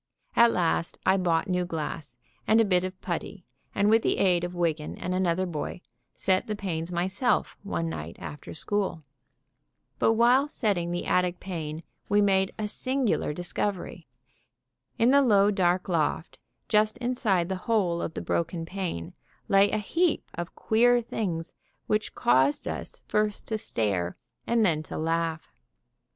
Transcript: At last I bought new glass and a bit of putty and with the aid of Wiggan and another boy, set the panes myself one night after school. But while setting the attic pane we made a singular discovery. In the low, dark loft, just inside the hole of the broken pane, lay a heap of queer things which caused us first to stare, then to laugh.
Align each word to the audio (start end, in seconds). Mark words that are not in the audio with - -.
At 0.35 0.49
last 0.51 0.97
I 1.05 1.15
bought 1.15 1.47
new 1.47 1.63
glass 1.63 2.17
and 2.47 2.59
a 2.59 2.65
bit 2.65 2.83
of 2.83 2.99
putty 3.01 3.45
and 3.75 3.87
with 3.87 4.01
the 4.01 4.17
aid 4.17 4.43
of 4.43 4.55
Wiggan 4.55 4.97
and 4.97 5.13
another 5.13 5.45
boy, 5.45 5.81
set 6.15 6.47
the 6.47 6.55
panes 6.55 6.91
myself 6.91 7.55
one 7.61 7.87
night 7.87 8.15
after 8.17 8.51
school. 8.55 9.03
But 9.99 10.13
while 10.13 10.47
setting 10.47 10.89
the 10.89 11.05
attic 11.05 11.39
pane 11.39 11.83
we 12.09 12.19
made 12.19 12.51
a 12.57 12.67
singular 12.67 13.31
discovery. 13.31 14.07
In 14.97 15.11
the 15.11 15.21
low, 15.21 15.51
dark 15.51 15.87
loft, 15.87 16.39
just 16.67 16.97
inside 16.97 17.47
the 17.47 17.55
hole 17.69 18.01
of 18.01 18.15
the 18.15 18.21
broken 18.23 18.65
pane, 18.65 19.13
lay 19.47 19.69
a 19.69 19.77
heap 19.77 20.27
of 20.33 20.55
queer 20.55 20.99
things 20.99 21.53
which 21.85 22.15
caused 22.15 22.67
us 22.67 23.03
first 23.07 23.45
to 23.49 23.57
stare, 23.59 24.17
then 24.47 24.81
to 24.81 24.97
laugh. 24.97 25.53